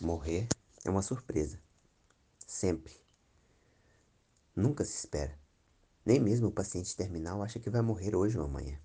Morrer 0.00 0.46
é 0.84 0.90
uma 0.90 1.00
surpresa. 1.00 1.58
Sempre. 2.46 2.92
Nunca 4.54 4.84
se 4.84 4.94
espera. 4.94 5.38
Nem 6.04 6.20
mesmo 6.20 6.48
o 6.48 6.52
paciente 6.52 6.94
terminal 6.94 7.42
acha 7.42 7.58
que 7.58 7.70
vai 7.70 7.80
morrer 7.80 8.14
hoje 8.14 8.36
ou 8.36 8.44
amanhã. 8.44 8.78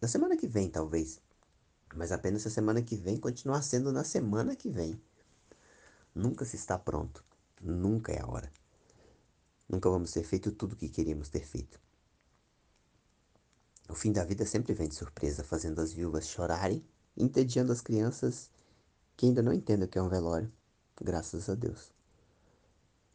Na 0.00 0.06
semana 0.06 0.36
que 0.36 0.46
vem, 0.46 0.70
talvez. 0.70 1.20
Mas 1.92 2.12
apenas 2.12 2.46
a 2.46 2.50
semana 2.50 2.80
que 2.80 2.94
vem 2.94 3.16
continuar 3.16 3.62
sendo 3.62 3.90
na 3.90 4.04
semana 4.04 4.54
que 4.54 4.70
vem. 4.70 5.00
Nunca 6.14 6.44
se 6.44 6.54
está 6.54 6.78
pronto. 6.78 7.24
Nunca 7.60 8.12
é 8.12 8.22
a 8.22 8.28
hora. 8.28 8.52
Nunca 9.68 9.90
vamos 9.90 10.12
ter 10.12 10.22
feito 10.22 10.52
tudo 10.52 10.74
o 10.74 10.76
que 10.76 10.88
queríamos 10.88 11.30
ter 11.30 11.44
feito. 11.44 11.80
O 13.88 13.94
fim 13.96 14.12
da 14.12 14.22
vida 14.22 14.46
sempre 14.46 14.72
vem 14.72 14.88
de 14.88 14.94
surpresa, 14.94 15.42
fazendo 15.42 15.80
as 15.80 15.92
viúvas 15.92 16.28
chorarem, 16.28 16.86
entediando 17.16 17.72
as 17.72 17.80
crianças 17.80 18.50
que 19.20 19.26
ainda 19.26 19.42
não 19.42 19.52
entendem 19.52 19.84
o 19.84 19.88
que 19.88 19.98
é 19.98 20.02
um 20.02 20.08
velório, 20.08 20.50
graças 20.98 21.50
a 21.50 21.54
Deus. 21.54 21.92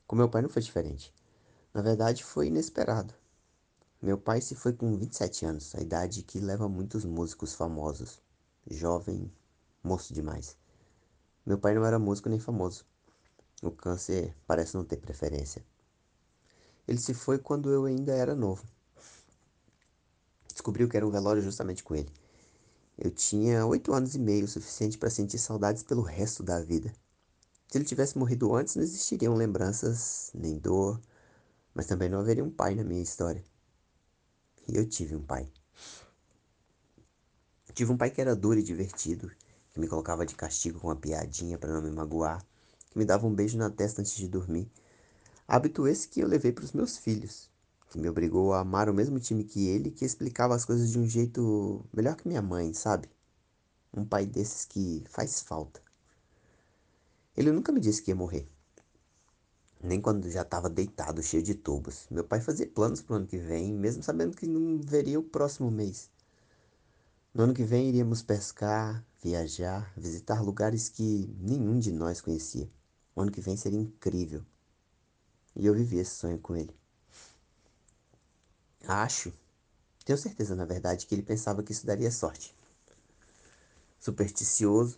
Com 0.05 0.15
meu 0.15 0.29
pai 0.29 0.43
não 0.43 0.49
foi 0.49 0.61
diferente. 0.61 1.11
Na 1.73 1.81
verdade, 1.81 2.23
foi 2.23 2.45
inesperado. 2.45 3.11
Meu 3.99 4.15
pai 4.15 4.39
se 4.39 4.53
foi 4.53 4.71
com 4.71 4.95
27 4.95 5.47
anos, 5.47 5.73
a 5.73 5.81
idade 5.81 6.21
que 6.21 6.39
leva 6.39 6.69
muitos 6.69 7.03
músicos 7.05 7.55
famosos. 7.55 8.21
Jovem, 8.69 9.33
moço 9.83 10.13
demais. 10.13 10.55
Meu 11.43 11.57
pai 11.57 11.73
não 11.73 11.83
era 11.83 11.97
músico 11.97 12.29
nem 12.29 12.39
famoso. 12.39 12.85
O 13.63 13.71
câncer 13.71 14.37
parece 14.45 14.77
não 14.77 14.85
ter 14.85 14.97
preferência. 14.97 15.65
Ele 16.87 16.99
se 16.99 17.15
foi 17.15 17.39
quando 17.39 17.71
eu 17.71 17.85
ainda 17.85 18.13
era 18.13 18.35
novo. 18.35 18.63
Descobriu 20.51 20.87
que 20.87 20.97
era 20.97 21.07
um 21.07 21.09
velório 21.09 21.41
justamente 21.41 21.83
com 21.83 21.95
ele. 21.95 22.13
Eu 22.97 23.11
tinha 23.11 23.65
oito 23.65 23.93
anos 23.93 24.15
e 24.15 24.19
meio, 24.19 24.45
o 24.45 24.47
suficiente 24.47 24.97
para 24.97 25.09
sentir 25.09 25.37
saudades 25.37 25.83
pelo 25.83 26.01
resto 26.01 26.41
da 26.41 26.61
vida. 26.61 26.93
Se 27.67 27.77
ele 27.77 27.85
tivesse 27.85 28.17
morrido 28.17 28.55
antes, 28.55 28.75
não 28.75 28.83
existiriam 28.83 29.35
lembranças, 29.35 30.31
nem 30.33 30.57
dor, 30.57 31.01
mas 31.73 31.87
também 31.87 32.07
não 32.07 32.19
haveria 32.19 32.43
um 32.43 32.49
pai 32.49 32.73
na 32.73 32.83
minha 32.85 33.03
história. 33.03 33.43
E 34.67 34.77
eu 34.77 34.87
tive 34.87 35.15
um 35.15 35.21
pai. 35.21 35.51
Tive 37.73 37.91
um 37.91 37.97
pai 37.97 38.09
que 38.09 38.21
era 38.21 38.33
duro 38.33 38.57
e 38.57 38.63
divertido, 38.63 39.29
que 39.73 39.79
me 39.81 39.87
colocava 39.89 40.25
de 40.25 40.33
castigo 40.33 40.79
com 40.79 40.87
uma 40.87 40.95
piadinha 40.95 41.57
para 41.57 41.73
não 41.73 41.81
me 41.81 41.91
magoar, 41.91 42.41
que 42.89 42.97
me 42.97 43.03
dava 43.03 43.27
um 43.27 43.35
beijo 43.35 43.57
na 43.57 43.69
testa 43.69 43.99
antes 43.99 44.15
de 44.15 44.29
dormir. 44.29 44.71
Hábito 45.45 45.85
esse 45.85 46.07
que 46.07 46.21
eu 46.21 46.27
levei 46.27 46.53
para 46.53 46.63
os 46.63 46.71
meus 46.71 46.97
filhos, 46.97 47.49
que 47.95 48.01
me 48.01 48.09
obrigou 48.09 48.53
a 48.53 48.59
amar 48.59 48.89
o 48.89 48.93
mesmo 48.93 49.19
time 49.19 49.43
que 49.43 49.67
ele, 49.67 49.89
que 49.89 50.05
explicava 50.05 50.53
as 50.53 50.65
coisas 50.65 50.91
de 50.91 50.99
um 50.99 51.07
jeito 51.07 51.85
melhor 51.93 52.15
que 52.15 52.27
minha 52.27 52.41
mãe, 52.41 52.73
sabe? 52.73 53.09
Um 53.93 54.05
pai 54.05 54.25
desses 54.25 54.65
que 54.65 55.03
faz 55.09 55.41
falta. 55.41 55.81
Ele 57.37 57.51
nunca 57.51 57.71
me 57.71 57.79
disse 57.79 58.01
que 58.01 58.11
ia 58.11 58.15
morrer 58.15 58.47
nem 59.85 60.01
quando 60.01 60.29
já 60.29 60.41
estava 60.41 60.69
deitado, 60.69 61.21
cheio 61.21 61.43
de 61.43 61.53
tubos. 61.53 62.07
Meu 62.09 62.23
pai 62.23 62.41
fazia 62.41 62.67
planos 62.67 63.01
para 63.01 63.13
o 63.13 63.17
ano 63.17 63.27
que 63.27 63.37
vem, 63.37 63.71
mesmo 63.73 64.01
sabendo 64.01 64.35
que 64.35 64.47
não 64.47 64.79
veria 64.81 65.19
o 65.19 65.23
próximo 65.23 65.69
mês. 65.69 66.09
No 67.33 67.43
ano 67.43 67.53
que 67.53 67.63
vem 67.63 67.89
iríamos 67.89 68.23
pescar, 68.23 69.05
viajar, 69.21 69.93
visitar 69.95 70.41
lugares 70.41 70.89
que 70.89 71.29
nenhum 71.39 71.77
de 71.77 71.91
nós 71.91 72.21
conhecia. 72.21 72.69
O 73.15 73.21
ano 73.21 73.31
que 73.31 73.41
vem 73.41 73.55
seria 73.55 73.79
incrível. 73.79 74.43
E 75.55 75.65
eu 75.65 75.73
vivi 75.73 75.97
esse 75.97 76.15
sonho 76.15 76.39
com 76.39 76.55
ele. 76.55 76.75
Acho, 78.87 79.33
tenho 80.03 80.17
certeza 80.17 80.55
na 80.55 80.65
verdade, 80.65 81.05
que 81.05 81.15
ele 81.15 81.23
pensava 81.23 81.63
que 81.63 81.71
isso 81.71 81.85
daria 81.85 82.11
sorte. 82.11 82.55
Supersticioso. 83.99 84.97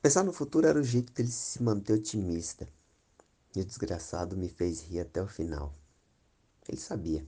Pensar 0.00 0.22
no 0.22 0.32
futuro 0.32 0.66
era 0.66 0.78
o 0.78 0.84
jeito 0.84 1.12
dele 1.12 1.30
se 1.30 1.62
manter 1.62 1.94
otimista. 1.94 2.68
E 3.54 3.60
o 3.60 3.64
desgraçado 3.64 4.36
me 4.36 4.48
fez 4.48 4.80
rir 4.82 5.00
até 5.00 5.22
o 5.22 5.26
final. 5.26 5.74
Ele 6.68 6.80
sabia. 6.80 7.26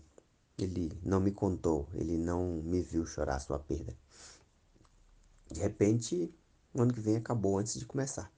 Ele 0.57 0.97
não 1.03 1.21
me 1.21 1.33
contou, 1.33 1.89
ele 1.95 2.17
não 2.17 2.63
me 2.63 2.81
viu 2.81 3.05
chorar 3.05 3.41
sua 3.41 3.59
perda. 3.59 3.97
De 5.51 5.61
repente, 5.61 6.33
o 6.73 6.81
ano 6.81 6.95
que 6.95 7.01
vem 7.01 7.17
acabou 7.17 7.59
antes 7.59 7.79
de 7.79 7.85
começar. 7.85 8.33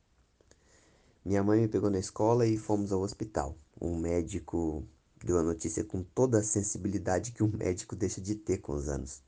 Minha 1.24 1.42
mãe 1.42 1.60
me 1.60 1.68
pegou 1.68 1.90
na 1.90 1.98
escola 1.98 2.46
e 2.46 2.56
fomos 2.56 2.92
ao 2.92 3.02
hospital. 3.02 3.56
Um 3.80 3.98
médico 3.98 4.86
deu 5.26 5.38
a 5.38 5.42
notícia 5.42 5.84
com 5.84 6.04
toda 6.04 6.38
a 6.38 6.42
sensibilidade 6.42 7.32
que 7.32 7.42
um 7.42 7.48
médico 7.48 7.96
deixa 7.96 8.20
de 8.20 8.36
ter 8.36 8.58
com 8.58 8.72
os 8.72 8.88
anos. 8.88 9.22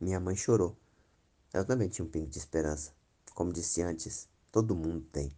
Minha 0.00 0.18
mãe 0.18 0.34
chorou. 0.34 0.74
Ela 1.52 1.64
também 1.64 1.90
tinha 1.90 2.04
um 2.04 2.10
pingo 2.10 2.26
de 2.26 2.38
esperança. 2.38 2.92
Como 3.34 3.52
disse 3.52 3.82
antes, 3.82 4.26
todo 4.50 4.74
mundo 4.74 5.06
tem. 5.12 5.30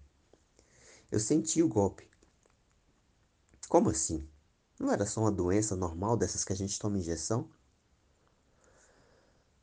Eu 1.11 1.19
senti 1.19 1.61
o 1.63 1.69
golpe. 1.69 2.09
Como 3.69 3.91
assim? 3.91 4.27
Não 4.79 4.91
era 4.91 5.05
só 5.05 5.21
uma 5.21 5.33
doença 5.33 5.75
normal 5.75 6.17
dessas 6.17 6.45
que 6.45 6.53
a 6.53 6.57
gente 6.57 6.79
toma 6.79 6.99
injeção? 6.99 7.51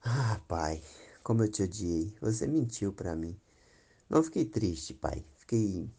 Ah, 0.02 0.41
pai, 0.50 0.84
como 1.24 1.44
eu 1.44 1.50
te 1.50 1.63
odiei. 1.63 2.13
Você 2.19 2.46
mentiu 2.46 2.91
para 2.91 3.16
mim. 3.16 3.40
Não 4.09 4.22
fiquei 4.22 4.44
triste, 4.44 4.94
pai. 4.94 5.25
Fiquei 5.35 5.90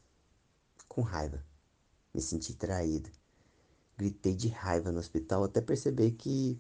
com 0.87 1.01
raiva. 1.01 1.43
Me 2.13 2.21
senti 2.21 2.55
traído. 2.55 3.11
Gritei 4.01 4.35
de 4.35 4.49
raiva 4.49 4.91
no 4.91 4.99
hospital 4.99 5.45
até 5.45 5.61
perceber 5.61 6.13
que 6.13 6.59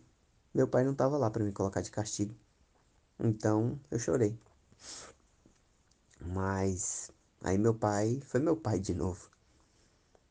meu 0.52 0.68
pai 0.68 0.84
não 0.84 0.92
estava 0.92 1.16
lá 1.16 1.30
para 1.30 1.42
me 1.42 1.52
colocar 1.52 1.80
de 1.80 1.90
castigo. 1.90 2.34
Então 3.18 3.80
eu 3.90 3.98
chorei. 3.98 4.38
Mas 6.20 7.10
aí 7.42 7.56
meu 7.56 7.74
pai 7.74 8.20
foi 8.26 8.40
meu 8.40 8.54
pai 8.54 8.78
de 8.78 8.92
novo. 8.92 9.30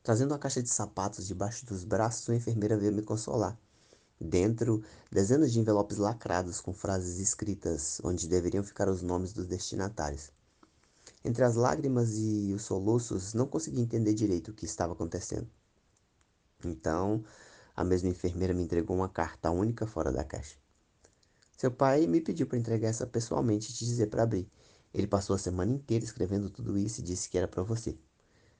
Trazendo 0.04 0.30
uma 0.30 0.38
caixa 0.38 0.62
de 0.62 0.68
sapatos 0.68 1.26
debaixo 1.26 1.66
dos 1.66 1.82
braços, 1.82 2.28
uma 2.28 2.36
enfermeira 2.36 2.76
veio 2.76 2.92
me 2.92 3.02
consolar. 3.02 3.58
Dentro, 4.20 4.80
dezenas 5.10 5.50
de 5.50 5.58
envelopes 5.58 5.98
lacrados 5.98 6.60
com 6.60 6.72
frases 6.72 7.18
escritas 7.18 8.00
onde 8.04 8.28
deveriam 8.28 8.62
ficar 8.62 8.88
os 8.88 9.02
nomes 9.02 9.32
dos 9.32 9.48
destinatários. 9.48 10.30
Entre 11.24 11.42
as 11.42 11.56
lágrimas 11.56 12.16
e 12.16 12.52
os 12.54 12.62
soluços, 12.62 13.34
não 13.34 13.48
consegui 13.48 13.80
entender 13.80 14.14
direito 14.14 14.52
o 14.52 14.54
que 14.54 14.64
estava 14.64 14.92
acontecendo. 14.92 15.50
Então, 16.64 17.24
a 17.74 17.84
mesma 17.84 18.08
enfermeira 18.08 18.52
me 18.52 18.62
entregou 18.62 18.96
uma 18.96 19.08
carta 19.08 19.50
única 19.50 19.86
fora 19.86 20.12
da 20.12 20.24
caixa. 20.24 20.56
Seu 21.56 21.70
pai 21.70 22.06
me 22.06 22.20
pediu 22.20 22.46
para 22.46 22.58
entregar 22.58 22.88
essa 22.88 23.06
pessoalmente 23.06 23.70
e 23.70 23.74
te 23.74 23.84
dizer 23.84 24.06
para 24.06 24.22
abrir. 24.22 24.50
Ele 24.92 25.06
passou 25.06 25.36
a 25.36 25.38
semana 25.38 25.72
inteira 25.72 26.04
escrevendo 26.04 26.50
tudo 26.50 26.76
isso 26.78 27.00
e 27.00 27.04
disse 27.04 27.28
que 27.28 27.38
era 27.38 27.46
para 27.46 27.62
você. 27.62 27.98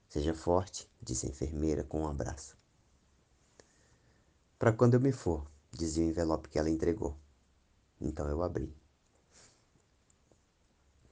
Seja 0.08 0.34
forte, 0.34 0.88
disse 1.02 1.26
a 1.26 1.30
enfermeira 1.30 1.82
com 1.84 2.02
um 2.02 2.08
abraço. 2.08 2.56
Para 4.58 4.72
quando 4.72 4.94
eu 4.94 5.00
me 5.00 5.12
for, 5.12 5.50
dizia 5.72 6.04
o 6.04 6.08
envelope 6.08 6.48
que 6.48 6.58
ela 6.58 6.68
entregou. 6.68 7.16
Então 8.00 8.28
eu 8.28 8.42
abri. 8.42 8.74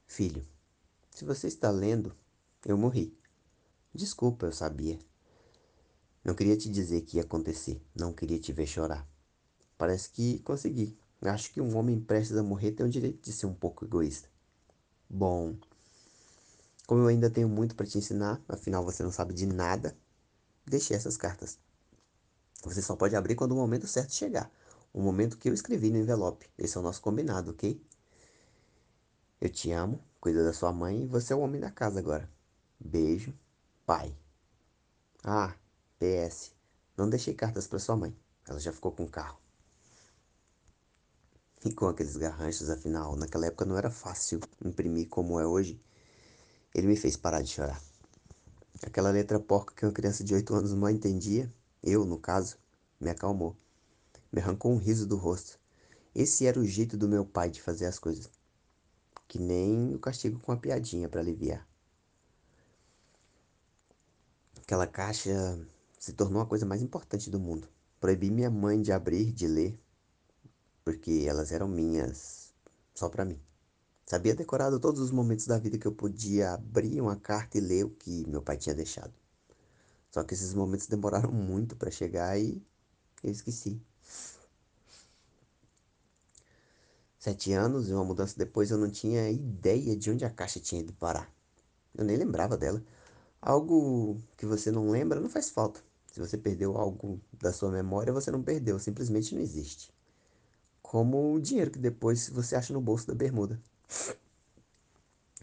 Filho, 0.07 0.47
se 1.11 1.25
você 1.25 1.47
está 1.47 1.71
lendo, 1.71 2.15
eu 2.65 2.77
morri. 2.77 3.17
Desculpa, 3.95 4.47
eu 4.47 4.53
sabia. 4.53 4.99
Não 6.29 6.35
queria 6.35 6.59
te 6.59 6.69
dizer 6.69 7.01
que 7.01 7.17
ia 7.17 7.23
acontecer, 7.23 7.83
não 7.97 8.13
queria 8.13 8.39
te 8.39 8.53
ver 8.53 8.67
chorar. 8.67 9.09
Parece 9.79 10.11
que 10.11 10.41
consegui. 10.41 10.95
Acho 11.23 11.51
que 11.51 11.59
um 11.59 11.75
homem 11.75 11.99
prestes 11.99 12.37
a 12.37 12.43
morrer 12.43 12.73
tem 12.73 12.85
o 12.85 12.91
direito 12.91 13.23
de 13.23 13.33
ser 13.33 13.47
um 13.47 13.55
pouco 13.55 13.87
egoísta. 13.87 14.29
Bom, 15.09 15.57
como 16.87 17.01
eu 17.01 17.07
ainda 17.07 17.31
tenho 17.31 17.49
muito 17.49 17.75
para 17.75 17.87
te 17.87 17.97
ensinar, 17.97 18.43
afinal 18.47 18.85
você 18.85 19.03
não 19.03 19.11
sabe 19.11 19.33
de 19.33 19.47
nada, 19.47 19.97
deixe 20.67 20.93
essas 20.93 21.17
cartas. 21.17 21.59
Você 22.63 22.83
só 22.83 22.95
pode 22.95 23.17
abrir 23.17 23.35
quando 23.35 23.53
o 23.53 23.57
momento 23.57 23.87
certo 23.87 24.13
chegar. 24.13 24.53
O 24.93 25.01
momento 25.01 25.39
que 25.39 25.49
eu 25.49 25.55
escrevi 25.55 25.91
no 25.91 25.97
envelope. 25.97 26.47
Esse 26.59 26.77
é 26.77 26.81
o 26.81 26.83
nosso 26.83 27.01
combinado, 27.01 27.53
ok? 27.53 27.83
Eu 29.41 29.49
te 29.49 29.73
amo, 29.73 29.99
cuida 30.21 30.45
da 30.45 30.53
sua 30.53 30.75
mãe 30.75 31.05
e 31.05 31.07
você 31.07 31.33
é 31.33 31.37
o 31.37 31.41
homem 31.41 31.59
da 31.59 31.71
casa 31.71 31.99
agora. 31.99 32.31
Beijo, 32.79 33.33
pai. 33.87 34.15
Ah, 35.25 35.55
PS. 35.99 36.53
Não 36.97 37.09
deixei 37.09 37.35
cartas 37.35 37.67
para 37.67 37.79
sua 37.79 37.97
mãe. 37.97 38.17
Ela 38.47 38.59
já 38.59 38.73
ficou 38.73 38.93
com 38.93 39.05
o 39.05 39.11
carro. 39.11 39.39
E 41.65 41.73
com 41.73 41.87
aqueles 41.87 42.17
garranchos, 42.17 42.71
afinal, 42.71 43.17
naquela 43.17 43.47
época 43.47 43.65
não 43.65 43.77
era 43.77 43.91
fácil 43.91 44.41
imprimir 44.65 45.09
como 45.09 45.41
é 45.41 45.47
hoje. 45.47 45.81
Ele 46.75 46.87
me 46.87 46.97
fez 46.97 47.17
parar 47.17 47.43
de 47.43 47.49
chorar. 47.49 47.83
Aquela 48.83 49.11
letra 49.11 49.41
porca 49.41 49.75
que 49.75 49.85
uma 49.85 49.93
criança 49.93 50.23
de 50.23 50.35
8 50.35 50.55
anos 50.55 50.73
mal 50.73 50.91
entendia, 50.91 51.53
eu, 51.83 52.05
no 52.05 52.19
caso, 52.19 52.57
me 53.01 53.11
acalmou. 53.11 53.57
Me 54.33 54.41
arrancou 54.41 54.73
um 54.73 54.79
riso 54.79 55.07
do 55.07 55.17
rosto. 55.17 55.59
Esse 56.15 56.47
era 56.47 56.61
o 56.61 56.65
jeito 56.65 56.97
do 56.97 57.09
meu 57.09 57.25
pai 57.25 57.51
de 57.51 57.61
fazer 57.61 57.87
as 57.87 57.99
coisas. 57.99 58.31
Que 59.27 59.39
nem 59.39 59.95
o 59.95 59.99
castigo 59.99 60.39
com 60.39 60.53
a 60.53 60.57
piadinha 60.57 61.09
para 61.09 61.21
aliviar. 61.21 61.67
Aquela 64.63 64.87
caixa 64.87 65.59
se 65.99 66.13
tornou 66.13 66.41
a 66.41 66.47
coisa 66.47 66.65
mais 66.65 66.83
importante 66.83 67.31
do 67.31 67.41
mundo. 67.41 67.69
Proibi 68.01 68.31
minha 68.31 68.51
mãe 68.51 68.81
de 68.81 68.93
abrir, 68.93 69.33
de 69.33 69.47
ler, 69.47 69.79
porque 70.85 71.25
elas 71.29 71.53
eram 71.53 71.69
minhas 71.69 72.55
só 72.95 73.09
para 73.09 73.25
mim. 73.25 73.39
Sabia 74.07 74.35
decorado 74.35 74.81
todos 74.81 75.01
os 75.01 75.11
momentos 75.11 75.47
da 75.47 75.59
vida 75.59 75.77
que 75.77 75.87
eu 75.87 75.93
podia 75.93 76.55
abrir 76.55 77.01
uma 77.01 77.17
carta 77.17 77.59
e 77.59 77.61
ler 77.61 77.85
o 77.85 77.91
que 77.91 78.27
meu 78.27 78.41
pai 78.41 78.57
tinha 78.57 78.75
deixado. 78.75 79.13
Só 80.11 80.25
que 80.25 80.33
esses 80.33 80.55
momentos 80.55 80.87
demoraram 80.87 81.31
muito 81.31 81.77
para 81.77 81.91
chegar 81.91 82.39
e 82.41 82.63
eu 83.23 83.31
esqueci. 83.31 83.81
Sete 87.19 87.53
anos 87.53 87.91
e 87.91 87.93
uma 87.93 88.05
mudança 88.05 88.39
depois 88.39 88.71
eu 88.71 88.79
não 88.79 88.91
tinha 88.91 89.29
ideia 89.31 89.95
de 89.97 90.11
onde 90.11 90.25
a 90.25 90.31
caixa 90.31 90.61
tinha 90.61 90.81
ido 90.81 90.93
parar. 90.95 91.31
Eu 91.95 92.05
nem 92.05 92.17
lembrava 92.17 92.57
dela. 92.57 92.83
Algo 93.43 94.19
que 94.37 94.47
você 94.47 94.71
não 94.71 94.89
lembra 94.89 95.21
não 95.21 95.29
faz 95.29 95.51
falta. 95.51 95.83
Se 96.13 96.21
você 96.21 96.37
perdeu 96.37 96.77
algo 96.77 97.21
da 97.33 97.53
sua 97.53 97.71
memória, 97.71 98.13
você 98.13 98.31
não 98.31 98.43
perdeu, 98.43 98.79
simplesmente 98.79 99.35
não 99.35 99.43
existe. 99.43 99.93
Como 100.83 101.35
o 101.35 101.41
dinheiro 101.41 101.71
que 101.71 101.79
depois 101.79 102.29
você 102.29 102.57
acha 102.57 102.73
no 102.73 102.81
bolso 102.81 103.07
da 103.07 103.15
bermuda. 103.15 103.61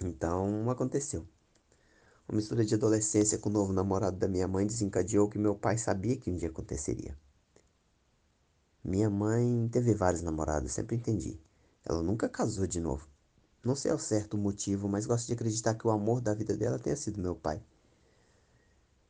Então 0.01 0.69
aconteceu. 0.69 1.25
Uma 2.27 2.37
mistura 2.37 2.65
de 2.65 2.73
adolescência 2.73 3.37
com 3.37 3.49
o 3.49 3.53
novo 3.53 3.71
namorado 3.71 4.17
da 4.17 4.27
minha 4.27 4.47
mãe 4.47 4.65
desencadeou 4.65 5.27
o 5.27 5.29
que 5.29 5.37
meu 5.37 5.55
pai 5.55 5.77
sabia 5.77 6.17
que 6.17 6.31
um 6.31 6.35
dia 6.35 6.49
aconteceria. 6.49 7.15
Minha 8.83 9.09
mãe 9.09 9.67
teve 9.71 9.93
vários 9.93 10.21
namorados, 10.21 10.71
sempre 10.71 10.95
entendi. 10.95 11.39
Ela 11.83 12.01
nunca 12.01 12.27
casou 12.27 12.65
de 12.65 12.79
novo. 12.79 13.07
Não 13.63 13.75
sei 13.75 13.91
ao 13.91 13.99
certo 13.99 14.35
o 14.35 14.37
motivo, 14.37 14.89
mas 14.89 15.05
gosto 15.05 15.27
de 15.27 15.33
acreditar 15.33 15.75
que 15.75 15.87
o 15.87 15.91
amor 15.91 16.21
da 16.21 16.33
vida 16.33 16.55
dela 16.57 16.79
tenha 16.79 16.95
sido 16.95 17.21
meu 17.21 17.35
pai. 17.35 17.63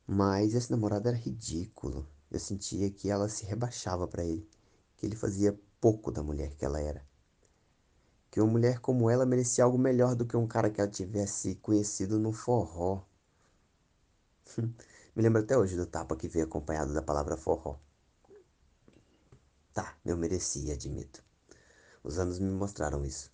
Mas 0.07 0.54
esse 0.54 0.69
namorado 0.69 1.07
era 1.07 1.18
ridículo. 1.18 2.07
Eu 2.30 2.40
sentia 2.40 2.90
que 2.92 3.10
ela 3.10 3.28
se 3.30 3.46
rebaixava 3.46 4.07
para 4.07 4.24
ele, 4.24 4.48
que 4.98 5.06
ele 5.06 5.16
fazia 5.16 5.60
pouco 5.81 6.12
da 6.12 6.22
mulher 6.22 6.56
que 6.56 6.66
ela 6.66 6.80
era. 6.80 7.06
Que 8.30 8.40
uma 8.42 8.52
mulher 8.52 8.80
como 8.80 9.10
ela 9.10 9.25
merecia 9.25 9.63
algo 9.63 9.78
melhor 9.78 10.16
do 10.16 10.25
que 10.25 10.36
um 10.36 10.48
cara 10.48 10.69
que 10.69 10.81
ela 10.81 10.90
tivesse 10.90 11.56
conhecido 11.56 12.19
no 12.19 12.31
forró. 12.31 13.04
Me 15.16 15.24
lembro 15.24 15.42
até 15.42 15.57
hoje 15.57 15.78
do 15.78 15.86
tapa 15.86 16.16
que 16.16 16.28
veio 16.28 16.46
acompanhado 16.46 16.94
da 16.94 17.02
palavra 17.02 17.38
forró. 17.38 17.80
Tá, 19.74 19.98
eu 20.06 20.18
merecia, 20.18 20.74
admito. 20.74 21.24
Os 22.04 22.19
anos 22.19 22.38
me 22.40 22.52
mostraram 22.52 23.06
isso. 23.06 23.31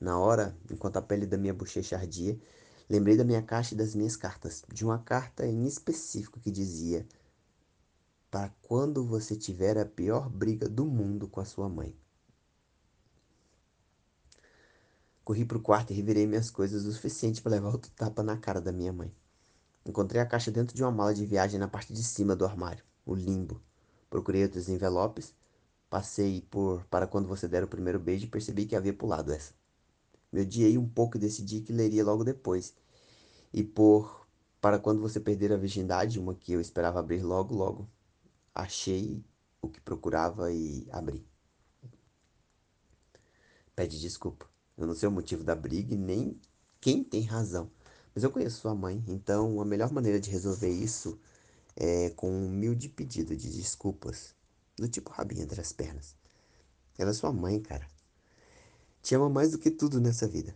Na 0.00 0.18
hora, 0.18 0.56
enquanto 0.70 0.96
a 0.98 1.02
pele 1.02 1.26
da 1.26 1.36
minha 1.36 1.54
bochecha 1.54 1.96
ardia, 1.96 2.38
lembrei 2.88 3.16
da 3.16 3.24
minha 3.24 3.42
caixa 3.42 3.74
e 3.74 3.76
das 3.76 3.94
minhas 3.94 4.16
cartas, 4.16 4.64
de 4.72 4.84
uma 4.84 4.98
carta 4.98 5.46
em 5.46 5.66
específico 5.66 6.40
que 6.40 6.50
dizia: 6.50 7.06
Para 8.30 8.50
quando 8.62 9.04
você 9.04 9.36
tiver 9.36 9.78
a 9.78 9.84
pior 9.86 10.28
briga 10.28 10.68
do 10.68 10.84
mundo 10.84 11.28
com 11.28 11.40
a 11.40 11.44
sua 11.44 11.68
mãe. 11.68 11.96
Corri 15.24 15.44
para 15.44 15.58
o 15.58 15.62
quarto 15.62 15.92
e 15.92 15.96
revirei 15.96 16.26
minhas 16.26 16.50
coisas 16.50 16.84
o 16.84 16.92
suficiente 16.92 17.42
para 17.42 17.52
levar 17.52 17.70
outro 17.70 17.90
tapa 17.90 18.22
na 18.22 18.36
cara 18.36 18.60
da 18.60 18.70
minha 18.70 18.92
mãe. 18.92 19.12
Encontrei 19.84 20.20
a 20.20 20.26
caixa 20.26 20.50
dentro 20.50 20.74
de 20.74 20.82
uma 20.82 20.92
mala 20.92 21.12
de 21.12 21.26
viagem 21.26 21.58
na 21.58 21.66
parte 21.66 21.92
de 21.92 22.02
cima 22.02 22.36
do 22.36 22.44
armário, 22.44 22.84
o 23.04 23.14
limbo. 23.14 23.60
Procurei 24.08 24.44
outros 24.44 24.68
envelopes, 24.68 25.34
Passei 25.88 26.42
por 26.50 26.84
Para 26.86 27.06
Quando 27.06 27.28
Você 27.28 27.46
Der 27.46 27.62
o 27.62 27.68
Primeiro 27.68 27.98
Beijo 27.98 28.26
e 28.26 28.28
percebi 28.28 28.66
que 28.66 28.74
havia 28.74 28.92
pulado 28.92 29.32
essa. 29.32 29.54
Me 30.32 30.42
odiei 30.42 30.76
um 30.78 30.88
pouco 30.88 31.16
e 31.16 31.20
decidi 31.20 31.60
que 31.60 31.72
leria 31.72 32.04
logo 32.04 32.24
depois. 32.24 32.74
E 33.52 33.62
por 33.62 34.26
Para 34.60 34.78
Quando 34.78 35.00
Você 35.00 35.20
Perder 35.20 35.52
a 35.52 35.56
Virgindade, 35.56 36.18
uma 36.18 36.34
que 36.34 36.52
eu 36.52 36.60
esperava 36.60 37.00
abrir 37.00 37.22
logo, 37.22 37.54
logo. 37.54 37.88
Achei 38.54 39.24
o 39.62 39.68
que 39.68 39.80
procurava 39.80 40.52
e 40.52 40.86
abri. 40.90 41.26
Pede 43.74 44.00
desculpa. 44.00 44.48
Eu 44.76 44.86
não 44.86 44.94
sei 44.94 45.08
o 45.08 45.12
motivo 45.12 45.44
da 45.44 45.54
briga 45.54 45.94
e 45.94 45.98
nem 45.98 46.40
quem 46.80 47.02
tem 47.02 47.22
razão. 47.22 47.70
Mas 48.14 48.24
eu 48.24 48.30
conheço 48.30 48.60
sua 48.60 48.74
mãe, 48.74 49.04
então 49.06 49.60
a 49.60 49.64
melhor 49.64 49.92
maneira 49.92 50.18
de 50.18 50.30
resolver 50.30 50.70
isso 50.70 51.18
é 51.76 52.10
com 52.10 52.30
um 52.30 52.46
humilde 52.46 52.88
pedido 52.88 53.36
de 53.36 53.50
desculpas 53.50 54.34
do 54.76 54.88
tipo 54.88 55.10
rabinho 55.10 55.42
entre 55.42 55.60
as 55.60 55.72
pernas. 55.72 56.16
Ela 56.96 57.10
é 57.10 57.14
sua 57.14 57.32
mãe, 57.32 57.60
cara. 57.60 57.86
Te 59.06 59.14
ama 59.14 59.30
mais 59.30 59.52
do 59.52 59.58
que 59.60 59.70
tudo 59.70 60.00
nessa 60.00 60.26
vida, 60.26 60.52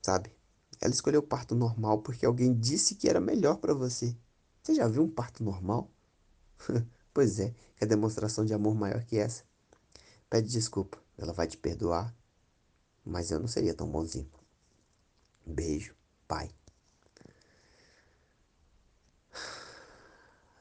sabe? 0.00 0.34
Ela 0.80 0.90
escolheu 0.90 1.20
o 1.20 1.22
parto 1.22 1.54
normal 1.54 2.00
porque 2.00 2.24
alguém 2.24 2.58
disse 2.58 2.94
que 2.94 3.06
era 3.06 3.20
melhor 3.20 3.58
para 3.58 3.74
você. 3.74 4.16
Você 4.62 4.74
já 4.74 4.88
viu 4.88 5.02
um 5.02 5.10
parto 5.10 5.44
normal? 5.44 5.90
pois 7.12 7.38
é, 7.38 7.54
que 7.76 7.84
demonstração 7.84 8.42
de 8.42 8.54
amor 8.54 8.74
maior 8.74 9.04
que 9.04 9.18
essa? 9.18 9.44
Pede 10.30 10.48
desculpa, 10.48 10.96
ela 11.18 11.34
vai 11.34 11.46
te 11.46 11.58
perdoar, 11.58 12.16
mas 13.04 13.30
eu 13.30 13.38
não 13.38 13.46
seria 13.46 13.74
tão 13.74 13.86
bonzinho. 13.86 14.30
Beijo, 15.44 15.94
pai. 16.26 16.50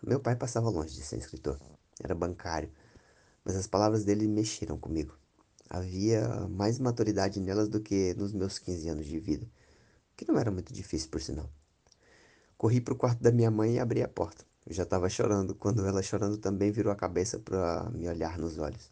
Meu 0.04 0.20
pai 0.20 0.36
passava 0.36 0.70
longe 0.70 0.94
de 0.94 1.04
ser 1.04 1.16
escritor. 1.20 1.58
Era 2.04 2.14
bancário 2.14 2.70
mas 3.46 3.56
as 3.56 3.66
palavras 3.66 4.04
dele 4.04 4.28
mexeram 4.28 4.78
comigo. 4.78 5.19
Havia 5.70 6.48
mais 6.50 6.80
maturidade 6.80 7.40
nelas 7.40 7.70
do 7.70 7.80
que 7.80 8.16
nos 8.16 8.34
meus 8.34 8.58
15 8.58 8.90
anos 8.90 9.06
de 9.06 9.20
vida, 9.20 9.48
que 10.18 10.28
não 10.28 10.40
era 10.40 10.50
muito 10.50 10.74
difícil 10.74 11.10
por 11.10 11.22
sinal. 11.22 11.48
Corri 12.58 12.82
para 12.82 12.94
o 12.94 12.98
quarto 12.98 13.22
da 13.22 13.32
minha 13.32 13.52
mãe 13.52 13.76
e 13.76 13.80
abri 13.80 14.02
a 14.02 14.08
porta. 14.08 14.44
Eu 14.66 14.74
já 14.74 14.84
estava 14.84 15.08
chorando 15.10 15.54
quando 15.54 15.86
ela, 15.86 16.02
chorando 16.02 16.38
também, 16.38 16.72
virou 16.72 16.92
a 16.92 16.96
cabeça 16.96 17.38
para 17.40 17.90
me 17.92 18.08
olhar 18.08 18.38
nos 18.38 18.58
olhos. 18.58 18.92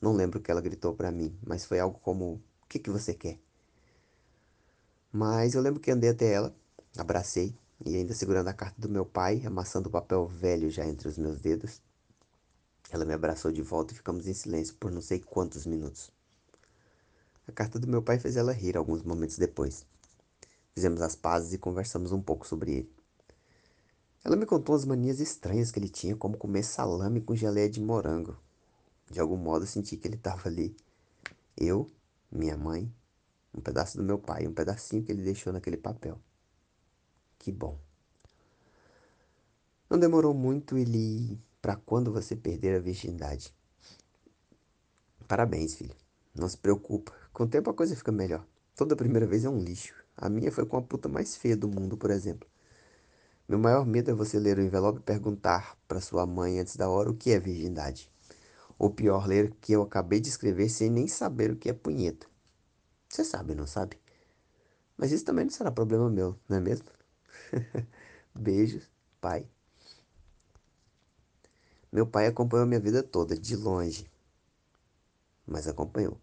Não 0.00 0.12
lembro 0.12 0.38
o 0.38 0.42
que 0.42 0.50
ela 0.50 0.60
gritou 0.60 0.94
para 0.94 1.12
mim, 1.12 1.38
mas 1.46 1.64
foi 1.64 1.78
algo 1.78 1.98
como: 2.00 2.42
O 2.62 2.66
que, 2.68 2.78
que 2.78 2.90
você 2.90 3.12
quer? 3.14 3.38
Mas 5.12 5.54
eu 5.54 5.60
lembro 5.60 5.80
que 5.80 5.90
andei 5.90 6.10
até 6.10 6.32
ela, 6.32 6.54
abracei, 6.96 7.54
e 7.84 7.94
ainda 7.96 8.14
segurando 8.14 8.48
a 8.48 8.54
carta 8.54 8.80
do 8.80 8.88
meu 8.88 9.04
pai, 9.04 9.42
amassando 9.44 9.88
o 9.88 9.92
papel 9.92 10.26
velho 10.26 10.70
já 10.70 10.86
entre 10.86 11.06
os 11.06 11.18
meus 11.18 11.40
dedos, 11.40 11.80
ela 12.90 13.04
me 13.04 13.12
abraçou 13.12 13.50
de 13.50 13.62
volta 13.62 13.92
e 13.92 13.96
ficamos 13.96 14.26
em 14.26 14.34
silêncio 14.34 14.74
por 14.76 14.90
não 14.90 15.00
sei 15.00 15.18
quantos 15.18 15.66
minutos. 15.66 16.12
A 17.46 17.52
carta 17.52 17.78
do 17.78 17.86
meu 17.86 18.02
pai 18.02 18.18
fez 18.18 18.36
ela 18.36 18.52
rir 18.52 18.76
alguns 18.76 19.02
momentos 19.02 19.36
depois. 19.36 19.86
Fizemos 20.74 21.00
as 21.02 21.14
pazes 21.14 21.52
e 21.52 21.58
conversamos 21.58 22.10
um 22.10 22.20
pouco 22.20 22.46
sobre 22.46 22.72
ele. 22.72 22.94
Ela 24.24 24.36
me 24.36 24.46
contou 24.46 24.74
as 24.74 24.84
manias 24.86 25.20
estranhas 25.20 25.70
que 25.70 25.78
ele 25.78 25.88
tinha, 25.88 26.16
como 26.16 26.38
comer 26.38 26.62
salame 26.62 27.20
com 27.20 27.36
geleia 27.36 27.68
de 27.68 27.80
morango. 27.80 28.36
De 29.10 29.20
algum 29.20 29.36
modo 29.36 29.66
senti 29.66 29.96
que 29.98 30.08
ele 30.08 30.16
estava 30.16 30.48
ali. 30.48 30.74
Eu, 31.56 31.90
minha 32.32 32.56
mãe, 32.56 32.90
um 33.54 33.60
pedaço 33.60 33.98
do 33.98 34.02
meu 34.02 34.18
pai, 34.18 34.46
um 34.46 34.54
pedacinho 34.54 35.04
que 35.04 35.12
ele 35.12 35.22
deixou 35.22 35.52
naquele 35.52 35.76
papel. 35.76 36.18
Que 37.38 37.52
bom. 37.52 37.78
Não 39.88 39.98
demorou 39.98 40.32
muito, 40.32 40.78
ele 40.78 41.38
para 41.60 41.76
quando 41.76 42.12
você 42.12 42.34
perder 42.34 42.76
a 42.76 42.80
virgindade. 42.80 43.54
Parabéns, 45.28 45.74
filho. 45.74 45.94
Não 46.34 46.48
se 46.48 46.58
preocupa. 46.58 47.12
Com 47.32 47.44
o 47.44 47.48
tempo 47.48 47.70
a 47.70 47.74
coisa 47.74 47.94
fica 47.94 48.10
melhor. 48.10 48.44
Toda 48.74 48.96
primeira 48.96 49.26
vez 49.26 49.44
é 49.44 49.48
um 49.48 49.58
lixo. 49.58 49.94
A 50.16 50.28
minha 50.28 50.50
foi 50.50 50.66
com 50.66 50.76
a 50.76 50.82
puta 50.82 51.08
mais 51.08 51.36
feia 51.36 51.56
do 51.56 51.68
mundo, 51.68 51.96
por 51.96 52.10
exemplo. 52.10 52.48
Meu 53.48 53.58
maior 53.58 53.86
medo 53.86 54.10
é 54.10 54.14
você 54.14 54.38
ler 54.38 54.58
o 54.58 54.62
envelope 54.62 54.98
e 54.98 55.02
perguntar 55.02 55.78
para 55.86 56.00
sua 56.00 56.26
mãe 56.26 56.58
antes 56.58 56.76
da 56.76 56.88
hora 56.88 57.10
o 57.10 57.14
que 57.14 57.30
é 57.30 57.38
virgindade. 57.38 58.10
Ou 58.78 58.90
pior, 58.90 59.26
ler 59.28 59.50
o 59.50 59.54
que 59.60 59.72
eu 59.72 59.82
acabei 59.82 60.18
de 60.18 60.28
escrever 60.28 60.68
sem 60.68 60.90
nem 60.90 61.06
saber 61.06 61.52
o 61.52 61.56
que 61.56 61.68
é 61.68 61.72
punheta. 61.72 62.26
Você 63.08 63.22
sabe, 63.24 63.54
não 63.54 63.66
sabe? 63.66 63.98
Mas 64.96 65.12
isso 65.12 65.24
também 65.24 65.44
não 65.44 65.52
será 65.52 65.70
problema 65.70 66.10
meu, 66.10 66.38
não 66.48 66.56
é 66.56 66.60
mesmo? 66.60 66.86
Beijos, 68.34 68.90
pai. 69.20 69.46
Meu 71.92 72.06
pai 72.06 72.26
acompanhou 72.26 72.66
minha 72.66 72.80
vida 72.80 73.02
toda, 73.02 73.38
de 73.38 73.54
longe. 73.54 74.10
Mas 75.46 75.68
acompanhou. 75.68 76.18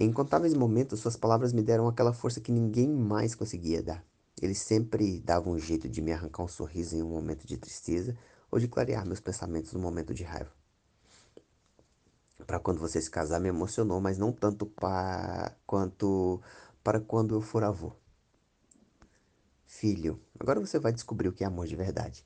Em 0.00 0.10
incontáveis 0.10 0.54
momentos, 0.54 1.00
suas 1.00 1.16
palavras 1.16 1.52
me 1.52 1.60
deram 1.60 1.88
aquela 1.88 2.12
força 2.12 2.40
que 2.40 2.52
ninguém 2.52 2.88
mais 2.88 3.34
conseguia 3.34 3.82
dar. 3.82 4.04
Ele 4.40 4.54
sempre 4.54 5.18
dava 5.18 5.50
um 5.50 5.58
jeito 5.58 5.88
de 5.88 6.00
me 6.00 6.12
arrancar 6.12 6.44
um 6.44 6.48
sorriso 6.48 6.94
em 6.94 7.02
um 7.02 7.08
momento 7.08 7.44
de 7.44 7.56
tristeza 7.56 8.16
ou 8.48 8.60
de 8.60 8.68
clarear 8.68 9.04
meus 9.04 9.18
pensamentos 9.18 9.72
no 9.72 9.80
momento 9.80 10.14
de 10.14 10.22
raiva. 10.22 10.52
Para 12.46 12.60
quando 12.60 12.78
você 12.78 13.02
se 13.02 13.10
casar 13.10 13.40
me 13.40 13.48
emocionou, 13.48 14.00
mas 14.00 14.16
não 14.16 14.30
tanto 14.30 14.66
pa... 14.66 15.52
quanto 15.66 16.40
para 16.84 17.00
quando 17.00 17.34
eu 17.34 17.40
for 17.40 17.64
avô. 17.64 17.92
Filho, 19.66 20.20
agora 20.38 20.60
você 20.60 20.78
vai 20.78 20.92
descobrir 20.92 21.26
o 21.26 21.32
que 21.32 21.42
é 21.42 21.46
amor 21.48 21.66
de 21.66 21.74
verdade. 21.74 22.24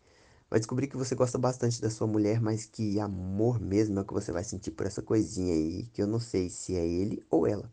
Vai 0.53 0.61
descobrir 0.61 0.87
que 0.87 0.99
você 0.99 1.15
gosta 1.15 1.39
bastante 1.39 1.81
da 1.81 1.89
sua 1.89 2.07
mulher, 2.07 2.39
mas 2.39 2.67
que 2.67 3.01
amor 3.01 3.59
mesmo 3.59 3.99
é 3.99 4.03
o 4.03 4.05
que 4.05 4.13
você 4.13 4.31
vai 4.31 4.45
sentir 4.45 4.71
por 4.73 4.85
essa 4.85 5.01
coisinha 5.01 5.55
aí, 5.55 5.87
que 5.95 6.03
eu 6.03 6.07
não 6.07 6.21
sei 6.21 6.51
se 6.51 6.77
é 6.77 6.87
ele 6.87 7.25
ou 7.31 7.47
ela. 7.47 7.73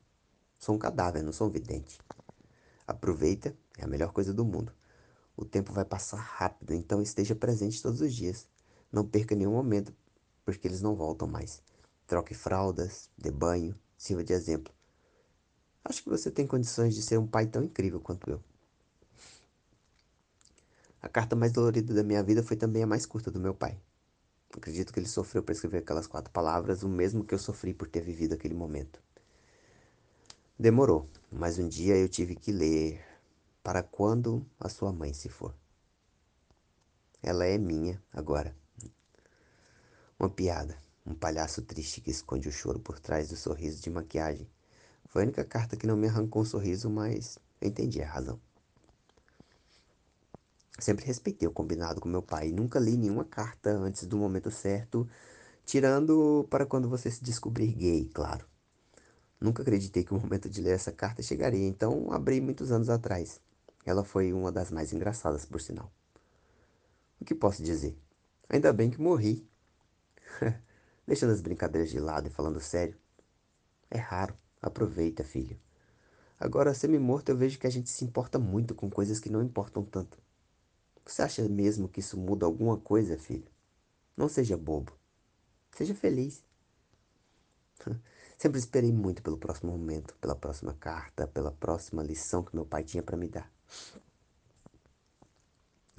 Sou 0.58 0.76
um 0.76 0.80
cadáver, 0.80 1.22
não 1.22 1.34
sou 1.34 1.48
um 1.48 1.50
vidente. 1.50 2.00
Aproveita, 2.88 3.54
é 3.78 3.84
a 3.84 3.88
melhor 3.88 4.14
coisa 4.14 4.34
do 4.34 4.46
mundo. 4.46 4.72
O 5.36 5.44
tempo 5.44 5.74
vai 5.74 5.84
passar 5.84 6.22
rápido, 6.22 6.74
então 6.74 7.02
esteja 7.02 7.36
presente 7.36 7.82
todos 7.82 8.00
os 8.00 8.14
dias. 8.14 8.48
Não 8.90 9.06
perca 9.06 9.36
nenhum 9.36 9.52
momento, 9.52 9.94
porque 10.46 10.66
eles 10.66 10.82
não 10.82 10.96
voltam 10.96 11.28
mais. 11.28 11.62
Troque 12.08 12.34
fraldas, 12.34 13.10
dê 13.18 13.30
banho, 13.30 13.76
sirva 13.98 14.24
de 14.24 14.32
exemplo. 14.32 14.74
Acho 15.84 16.02
que 16.02 16.10
você 16.10 16.32
tem 16.32 16.48
condições 16.48 16.96
de 16.96 17.02
ser 17.02 17.20
um 17.20 17.28
pai 17.28 17.46
tão 17.46 17.62
incrível 17.62 18.00
quanto 18.00 18.30
eu. 18.30 18.42
A 21.02 21.08
carta 21.08 21.36
mais 21.36 21.52
dolorida 21.54 21.94
da 21.94 22.04
minha 22.04 22.22
vida 22.22 22.44
foi 22.44 22.58
também 22.58 22.84
a 22.84 22.88
mais 22.88 23.06
curta 23.06 23.32
do 23.32 23.40
meu 23.40 23.54
pai. 23.54 23.80
Acredito 24.54 24.92
que 24.92 25.00
ele 25.00 25.08
sofreu 25.08 25.42
por 25.42 25.52
escrever 25.52 25.78
aquelas 25.78 26.08
quatro 26.08 26.32
palavras, 26.32 26.84
o 26.84 26.90
mesmo 26.90 27.24
que 27.24 27.34
eu 27.34 27.40
sofri 27.40 27.74
por 27.74 27.88
ter 27.88 28.02
vivido 28.02 28.34
aquele 28.34 28.54
momento. 28.54 29.02
Demorou, 30.58 31.08
mas 31.32 31.58
um 31.58 31.70
dia 31.70 31.96
eu 31.96 32.10
tive 32.10 32.36
que 32.36 32.52
ler 32.52 33.02
Para 33.64 33.82
quando 33.82 34.46
a 34.60 34.68
sua 34.68 34.92
mãe 34.92 35.14
se 35.14 35.30
for. 35.30 35.56
Ela 37.22 37.46
é 37.46 37.58
minha 37.58 38.02
agora. 38.12 38.56
Uma 40.20 40.30
piada, 40.30 40.78
um 41.06 41.14
palhaço 41.14 41.62
triste 41.62 42.02
que 42.02 42.12
esconde 42.12 42.50
o 42.50 42.52
choro 42.52 42.80
por 42.80 43.00
trás 43.00 43.30
do 43.30 43.38
sorriso 43.38 43.82
de 43.82 43.90
maquiagem. 43.90 44.50
Foi 45.06 45.22
a 45.22 45.26
única 45.26 45.46
carta 45.46 45.78
que 45.78 45.88
não 45.88 45.96
me 45.96 46.08
arrancou 46.08 46.42
um 46.42 46.46
sorriso, 46.46 46.90
mas 46.90 47.38
eu 47.62 47.70
entendi 47.70 48.02
a 48.02 48.10
razão. 48.10 48.40
Sempre 50.80 51.06
respeitei 51.06 51.48
o 51.48 51.52
combinado 51.52 52.00
com 52.00 52.08
meu 52.08 52.22
pai 52.22 52.52
nunca 52.52 52.80
li 52.80 52.96
nenhuma 52.96 53.26
carta 53.26 53.70
antes 53.72 54.06
do 54.06 54.18
momento 54.18 54.50
certo, 54.50 55.08
tirando 55.66 56.48
para 56.50 56.66
quando 56.66 56.88
você 56.88 57.12
se 57.12 57.24
descobrir 57.24 57.74
gay, 57.74 58.10
claro. 58.14 58.46
Nunca 59.40 59.62
acreditei 59.62 60.04
que 60.04 60.14
o 60.14 60.20
momento 60.20 60.50
de 60.50 60.62
ler 60.62 60.76
essa 60.76 60.92
carta 60.92 61.22
chegaria, 61.22 61.68
então 61.68 62.12
abri 62.12 62.42
muitos 62.42 62.72
anos 62.72 62.90
atrás. 62.90 63.40
Ela 63.86 64.04
foi 64.04 64.34
uma 64.34 64.52
das 64.52 64.72
mais 64.72 64.94
engraçadas, 64.94 65.46
por 65.46 65.62
sinal. 65.62 65.92
O 67.20 67.26
que 67.26 67.36
posso 67.36 67.64
dizer? 67.64 67.98
Ainda 68.50 68.72
bem 68.74 68.90
que 68.90 69.02
morri. 69.02 69.48
Deixando 71.08 71.34
as 71.34 71.42
brincadeiras 71.42 71.90
de 71.90 72.00
lado 72.00 72.28
e 72.28 72.32
falando 72.32 72.60
sério. 72.60 72.98
É 73.90 73.98
raro. 73.98 74.36
Aproveita, 74.62 75.24
filho. 75.24 75.58
Agora, 76.40 76.74
semi-morto, 76.74 77.30
eu 77.30 77.38
vejo 77.38 77.60
que 77.60 77.68
a 77.68 77.70
gente 77.70 77.90
se 77.90 78.04
importa 78.04 78.38
muito 78.38 78.76
com 78.76 78.90
coisas 78.90 79.20
que 79.20 79.30
não 79.30 79.42
importam 79.42 79.84
tanto. 79.84 80.18
Você 81.10 81.24
acha 81.24 81.50
mesmo 81.50 81.90
que 81.90 82.02
isso 82.02 82.16
muda 82.16 82.46
alguma 82.46 82.78
coisa, 82.78 83.18
filho? 83.18 83.48
Não 84.16 84.30
seja 84.30 84.56
bobo. 84.56 84.94
Seja 85.76 85.96
feliz. 85.96 86.44
Sempre 88.38 88.60
esperei 88.60 88.92
muito 88.92 89.24
pelo 89.24 89.36
próximo 89.36 89.72
momento, 89.72 90.16
pela 90.22 90.36
próxima 90.36 90.72
carta, 90.76 91.26
pela 91.26 91.52
próxima 91.52 92.04
lição 92.04 92.44
que 92.44 92.56
meu 92.56 92.64
pai 92.64 92.84
tinha 92.84 93.02
para 93.02 93.18
me 93.18 93.28
dar. 93.28 93.52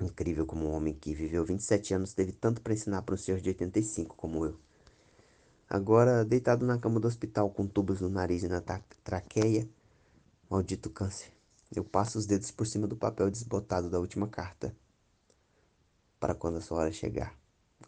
Incrível 0.00 0.47
como 0.47 0.69
um 0.69 0.73
homem 0.73 0.95
que 0.95 1.12
viveu 1.12 1.45
27 1.45 1.93
anos 1.93 2.14
teve 2.14 2.31
tanto 2.31 2.62
para 2.62 2.73
ensinar 2.73 3.02
para 3.02 3.17
um 3.17 3.19
senhor 3.19 3.40
de 3.40 3.49
85 3.49 4.14
como 4.14 4.47
eu. 4.47 4.57
Agora, 5.69 6.25
deitado 6.25 6.64
na 6.64 6.79
cama 6.79 7.00
do 7.00 7.09
hospital 7.09 7.50
com 7.50 7.67
tubos 7.67 8.00
no 8.00 8.09
nariz 8.09 8.45
e 8.45 8.49
na 8.49 8.62
traqueia, 9.02 9.69
maldito 10.49 10.88
câncer. 10.88 11.33
Eu 11.75 11.83
passo 11.83 12.17
os 12.17 12.26
dedos 12.26 12.52
por 12.52 12.64
cima 12.64 12.87
do 12.87 12.97
papel 12.97 13.29
desbotado 13.29 13.90
da 13.90 13.99
última 13.99 14.29
carta. 14.29 14.73
Para 16.21 16.35
quando 16.35 16.59
a 16.59 16.61
sua 16.61 16.81
hora 16.81 16.93
chegar. 16.93 17.35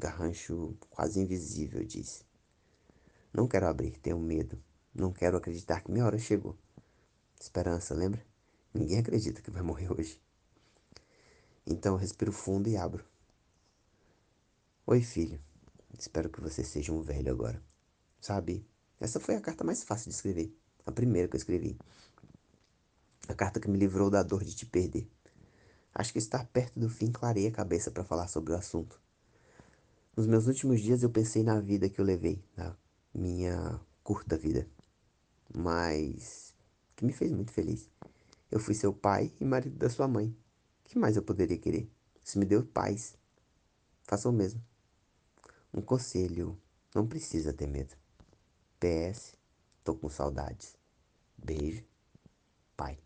Garrancho 0.00 0.74
quase 0.88 1.20
invisível 1.20 1.84
disse. 1.84 2.24
Não 3.30 3.46
quero 3.46 3.68
abrir, 3.68 3.98
tenho 3.98 4.18
medo. 4.18 4.58
Não 4.94 5.12
quero 5.12 5.36
acreditar 5.36 5.82
que 5.82 5.92
minha 5.92 6.06
hora 6.06 6.18
chegou. 6.18 6.56
Esperança, 7.38 7.94
lembra? 7.94 8.24
Ninguém 8.72 9.00
acredita 9.00 9.42
que 9.42 9.50
vai 9.50 9.60
morrer 9.60 9.92
hoje. 9.92 10.18
Então 11.66 11.92
eu 11.92 11.98
respiro 11.98 12.32
fundo 12.32 12.70
e 12.70 12.76
abro. 12.76 13.04
Oi, 14.86 15.02
filho. 15.02 15.38
Espero 15.98 16.30
que 16.30 16.40
você 16.40 16.64
seja 16.64 16.90
um 16.90 17.02
velho 17.02 17.30
agora. 17.30 17.62
Sabe, 18.18 18.66
essa 18.98 19.20
foi 19.20 19.36
a 19.36 19.40
carta 19.42 19.62
mais 19.62 19.84
fácil 19.84 20.08
de 20.08 20.14
escrever. 20.14 20.56
A 20.86 20.90
primeira 20.90 21.28
que 21.28 21.36
eu 21.36 21.38
escrevi. 21.38 21.78
A 23.28 23.34
carta 23.34 23.60
que 23.60 23.68
me 23.68 23.78
livrou 23.78 24.08
da 24.08 24.22
dor 24.22 24.42
de 24.42 24.54
te 24.54 24.64
perder. 24.64 25.06
Acho 25.94 26.12
que 26.12 26.18
estar 26.18 26.46
perto 26.46 26.80
do 26.80 26.88
fim 26.88 27.10
clareia 27.10 27.48
a 27.48 27.52
cabeça 27.52 27.90
para 27.90 28.04
falar 28.04 28.28
sobre 28.28 28.52
o 28.52 28.56
assunto. 28.56 29.00
Nos 30.16 30.26
meus 30.26 30.46
últimos 30.46 30.80
dias 30.80 31.02
eu 31.02 31.10
pensei 31.10 31.42
na 31.42 31.60
vida 31.60 31.88
que 31.88 32.00
eu 32.00 32.04
levei, 32.04 32.42
na 32.56 32.76
minha 33.14 33.80
curta 34.02 34.36
vida, 34.36 34.66
mas 35.54 36.54
que 36.96 37.04
me 37.04 37.12
fez 37.12 37.32
muito 37.32 37.50
feliz. 37.50 37.88
Eu 38.50 38.60
fui 38.60 38.74
seu 38.74 38.92
pai 38.92 39.32
e 39.40 39.44
marido 39.44 39.76
da 39.76 39.88
sua 39.88 40.06
mãe. 40.06 40.28
O 40.28 40.88
que 40.88 40.98
mais 40.98 41.16
eu 41.16 41.22
poderia 41.22 41.56
querer? 41.56 41.90
Isso 42.22 42.38
me 42.38 42.44
deu 42.44 42.64
paz. 42.64 43.16
Faça 44.02 44.28
o 44.28 44.32
mesmo. 44.32 44.62
Um 45.72 45.80
conselho: 45.80 46.58
não 46.94 47.06
precisa 47.06 47.52
ter 47.52 47.66
medo. 47.66 47.94
PS, 48.78 49.34
tô 49.82 49.94
com 49.94 50.08
saudades. 50.08 50.76
Beijo, 51.38 51.84
pai. 52.76 52.98